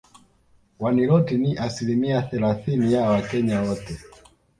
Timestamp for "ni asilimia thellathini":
1.37-2.93